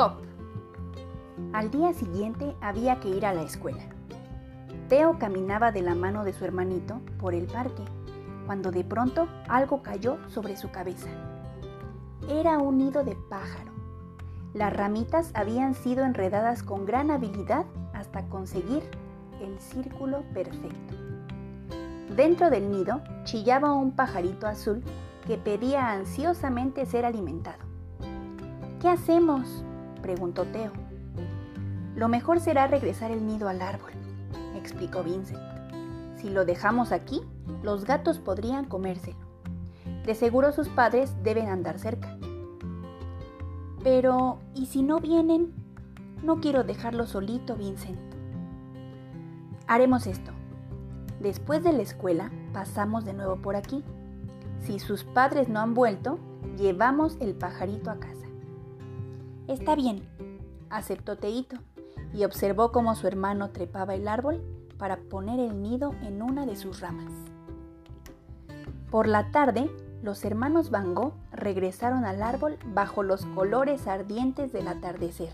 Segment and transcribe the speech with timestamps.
[0.00, 0.12] Hop.
[1.52, 3.82] Al día siguiente había que ir a la escuela.
[4.88, 7.82] Teo caminaba de la mano de su hermanito por el parque,
[8.46, 11.08] cuando de pronto algo cayó sobre su cabeza.
[12.28, 13.72] Era un nido de pájaro.
[14.54, 18.84] Las ramitas habían sido enredadas con gran habilidad hasta conseguir
[19.40, 20.94] el círculo perfecto.
[22.14, 24.80] Dentro del nido chillaba un pajarito azul
[25.26, 27.64] que pedía ansiosamente ser alimentado.
[28.80, 29.64] ¿Qué hacemos?
[29.98, 30.72] Preguntó Teo.
[31.94, 33.90] Lo mejor será regresar el nido al árbol,
[34.56, 35.40] explicó Vincent.
[36.16, 37.22] Si lo dejamos aquí,
[37.62, 39.18] los gatos podrían comérselo.
[40.04, 42.16] De seguro sus padres deben andar cerca.
[43.82, 45.52] Pero, ¿y si no vienen?
[46.22, 47.98] No quiero dejarlo solito, Vincent.
[49.66, 50.32] Haremos esto.
[51.20, 53.84] Después de la escuela, pasamos de nuevo por aquí.
[54.60, 56.18] Si sus padres no han vuelto,
[56.56, 58.17] llevamos el pajarito a casa.
[59.48, 60.02] Está bien,
[60.68, 61.56] aceptó Teito
[62.12, 64.42] y observó cómo su hermano trepaba el árbol
[64.76, 67.10] para poner el nido en una de sus ramas.
[68.90, 69.70] Por la tarde,
[70.02, 75.32] los hermanos Van Gogh regresaron al árbol bajo los colores ardientes del atardecer.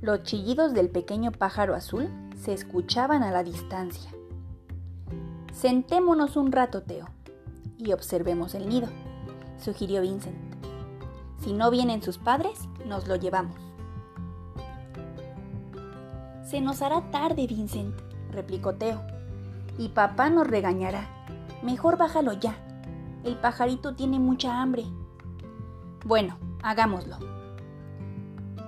[0.00, 4.10] Los chillidos del pequeño pájaro azul se escuchaban a la distancia.
[5.52, 7.06] Sentémonos un rato, Teo,
[7.76, 8.88] y observemos el nido,
[9.58, 10.47] sugirió Vincent.
[11.40, 13.56] Si no vienen sus padres, nos lo llevamos.
[16.42, 17.94] Se nos hará tarde, Vincent,
[18.30, 19.00] replicó Teo.
[19.78, 21.06] Y papá nos regañará.
[21.62, 22.56] Mejor bájalo ya.
[23.24, 24.84] El pajarito tiene mucha hambre.
[26.04, 27.16] Bueno, hagámoslo.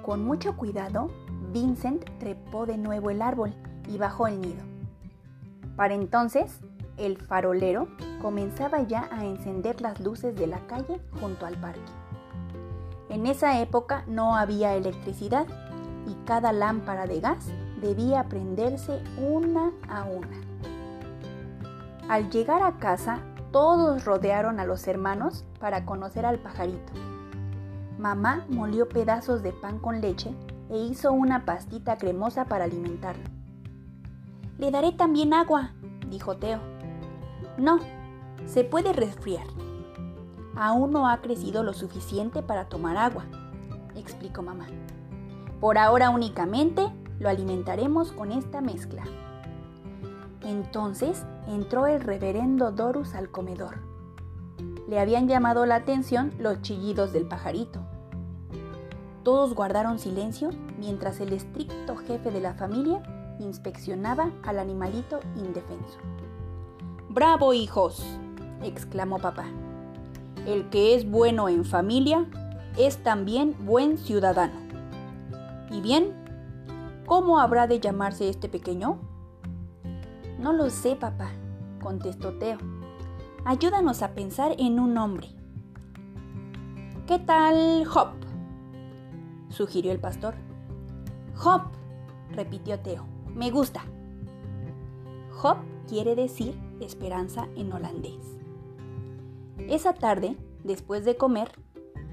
[0.03, 1.11] Con mucho cuidado,
[1.53, 3.55] Vincent trepó de nuevo el árbol
[3.89, 4.63] y bajó el nido.
[5.77, 6.61] Para entonces,
[6.97, 7.89] el farolero
[8.21, 11.93] comenzaba ya a encender las luces de la calle junto al parque.
[13.11, 15.45] En esa época no había electricidad
[16.07, 17.49] y cada lámpara de gas
[17.81, 20.41] debía prenderse una a una.
[22.09, 23.19] Al llegar a casa,
[23.51, 26.93] todos rodearon a los hermanos para conocer al pajarito.
[27.99, 30.33] Mamá molió pedazos de pan con leche
[30.71, 33.25] e hizo una pastita cremosa para alimentarlo.
[34.57, 35.73] Le daré también agua,
[36.09, 36.61] dijo Teo.
[37.59, 37.81] No,
[38.47, 39.47] se puede resfriar
[40.57, 43.25] aún no ha crecido lo suficiente para tomar agua,
[43.95, 44.67] explicó mamá.
[45.61, 49.05] Por ahora únicamente lo alimentaremos con esta mezcla.
[50.43, 53.79] Entonces entró el reverendo Dorus al comedor.
[54.89, 57.81] Le habían llamado la atención los chillidos del pajarito.
[59.23, 63.03] Todos guardaron silencio mientras el estricto jefe de la familia
[63.39, 65.99] inspeccionaba al animalito indefenso.
[67.09, 68.03] ¡Bravo, hijos!
[68.63, 69.47] exclamó papá.
[70.47, 72.27] El que es bueno en familia
[72.79, 74.55] es también buen ciudadano.
[75.71, 76.15] ¿Y bien?
[77.07, 78.99] ¿Cómo habrá de llamarse este pequeño?
[80.39, 81.31] No lo sé, papá,
[81.83, 82.59] contestó Teo.
[83.45, 85.29] Ayúdanos a pensar en un nombre.
[87.07, 88.11] ¿Qué tal Hop?
[89.51, 90.35] sugirió el pastor.
[91.45, 91.63] Hop,
[92.31, 93.05] repitió Teo.
[93.35, 93.83] Me gusta.
[95.43, 95.59] Hop
[95.89, 98.40] quiere decir esperanza en holandés.
[99.69, 101.51] Esa tarde, después de comer,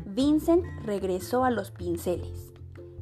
[0.06, 2.54] Vincent regresó a los pinceles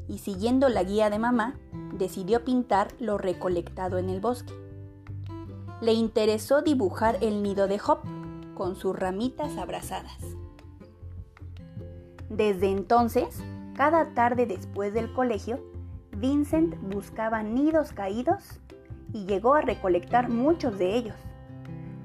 [0.07, 1.55] y siguiendo la guía de mamá,
[1.93, 4.53] decidió pintar lo recolectado en el bosque.
[5.81, 7.99] Le interesó dibujar el nido de Hop
[8.53, 10.17] con sus ramitas abrazadas.
[12.29, 13.39] Desde entonces,
[13.75, 15.59] cada tarde después del colegio,
[16.17, 18.59] Vincent buscaba nidos caídos
[19.13, 21.15] y llegó a recolectar muchos de ellos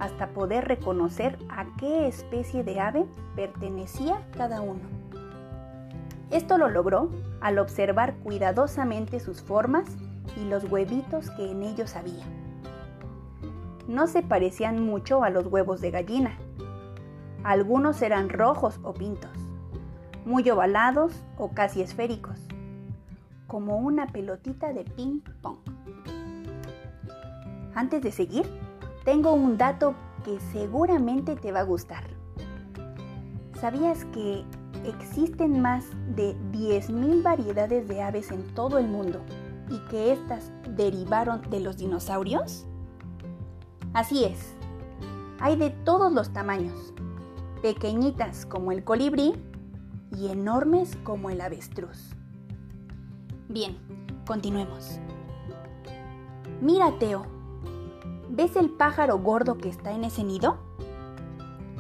[0.01, 3.07] hasta poder reconocer a qué especie de ave
[3.37, 4.81] pertenecía cada uno.
[6.31, 9.85] Esto lo logró al observar cuidadosamente sus formas
[10.37, 12.25] y los huevitos que en ellos había.
[13.89, 16.39] No se parecían mucho a los huevos de gallina.
[17.45, 19.33] Algunos eran rojos o pintos,
[20.25, 22.39] muy ovalados o casi esféricos,
[23.49, 25.59] como una pelotita de ping pong.
[27.75, 28.47] Antes de seguir,
[29.11, 32.05] tengo un dato que seguramente te va a gustar.
[33.61, 34.45] ¿Sabías que
[34.85, 35.85] existen más
[36.15, 39.21] de 10.000 variedades de aves en todo el mundo
[39.69, 42.69] y que éstas derivaron de los dinosaurios?
[43.95, 44.55] Así es,
[45.41, 46.95] hay de todos los tamaños,
[47.63, 49.33] pequeñitas como el colibrí
[50.17, 52.15] y enormes como el avestruz.
[53.49, 53.77] Bien,
[54.25, 55.01] continuemos.
[56.61, 57.40] Mira, Teo,
[58.33, 60.57] ¿Ves el pájaro gordo que está en ese nido?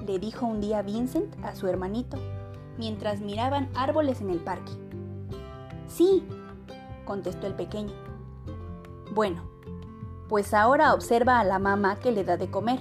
[0.04, 2.18] Le dijo un día Vincent a su hermanito
[2.76, 4.72] mientras miraban árboles en el parque.
[5.86, 6.24] Sí,
[7.04, 7.92] contestó el pequeño.
[9.14, 9.42] Bueno,
[10.28, 12.80] pues ahora observa a la mamá que le da de comer.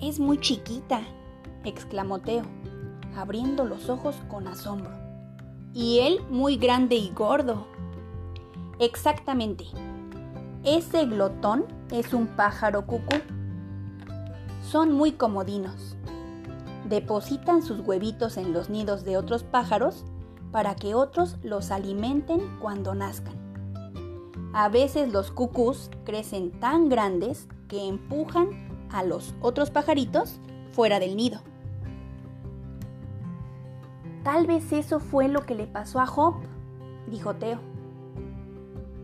[0.00, 1.00] Es muy chiquita,
[1.64, 2.44] exclamó Teo,
[3.16, 4.94] abriendo los ojos con asombro.
[5.74, 7.66] Y él muy grande y gordo.
[8.78, 9.64] Exactamente.
[10.64, 13.16] Ese glotón es un pájaro cucú.
[14.62, 15.96] Son muy comodinos.
[16.88, 20.04] Depositan sus huevitos en los nidos de otros pájaros
[20.50, 23.36] para que otros los alimenten cuando nazcan.
[24.52, 30.40] A veces los cucús crecen tan grandes que empujan a los otros pajaritos
[30.72, 31.40] fuera del nido.
[34.24, 36.34] Tal vez eso fue lo que le pasó a Job,
[37.06, 37.77] dijo Teo.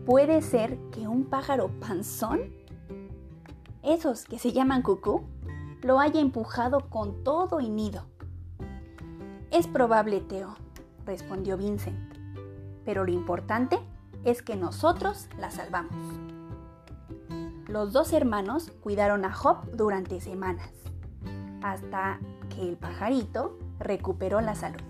[0.05, 2.53] ¿Puede ser que un pájaro panzón,
[3.81, 5.23] esos que se llaman cucú,
[5.81, 8.03] lo haya empujado con todo y nido?
[9.49, 10.53] Es probable, Teo,
[11.07, 11.97] respondió Vincent,
[12.85, 13.79] pero lo importante
[14.23, 15.97] es que nosotros la salvamos.
[17.67, 20.69] Los dos hermanos cuidaron a Job durante semanas,
[21.63, 22.19] hasta
[22.49, 24.83] que el pajarito recuperó la salud.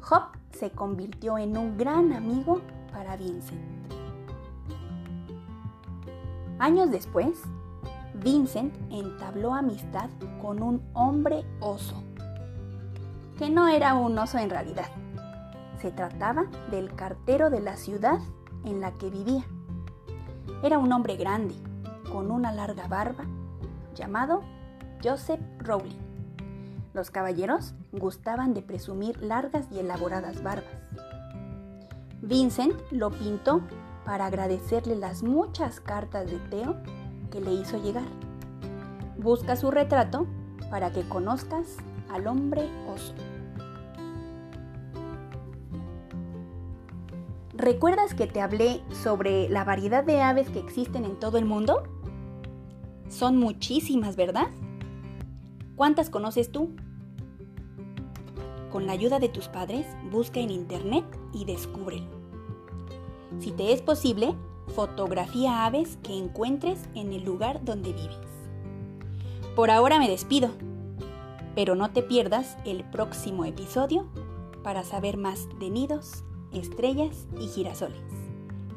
[0.00, 2.62] Job se convirtió en un gran amigo
[2.92, 3.91] para Vincent.
[6.62, 7.42] Años después,
[8.22, 10.08] Vincent entabló amistad
[10.40, 12.04] con un hombre oso,
[13.36, 14.86] que no era un oso en realidad.
[15.80, 18.20] Se trataba del cartero de la ciudad
[18.64, 19.44] en la que vivía.
[20.62, 21.56] Era un hombre grande,
[22.12, 23.24] con una larga barba,
[23.96, 24.42] llamado
[25.02, 25.98] Joseph Rowling.
[26.94, 30.76] Los caballeros gustaban de presumir largas y elaboradas barbas.
[32.20, 33.62] Vincent lo pintó
[34.04, 36.76] para agradecerle las muchas cartas de Teo
[37.30, 38.06] que le hizo llegar.
[39.18, 40.26] Busca su retrato
[40.70, 41.76] para que conozcas
[42.10, 43.14] al hombre oso.
[47.54, 51.84] ¿Recuerdas que te hablé sobre la variedad de aves que existen en todo el mundo?
[53.08, 54.48] Son muchísimas, ¿verdad?
[55.76, 56.74] ¿Cuántas conoces tú?
[58.70, 61.04] Con la ayuda de tus padres, busca en internet
[61.34, 62.21] y descúbrelo.
[63.40, 64.34] Si te es posible,
[64.74, 68.18] fotografía aves que encuentres en el lugar donde vives.
[69.56, 70.50] Por ahora me despido,
[71.54, 74.06] pero no te pierdas el próximo episodio
[74.62, 78.02] para saber más de nidos Estrellas y girasoles.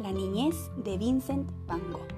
[0.01, 2.14] La niñez de Vincent Van Gogh.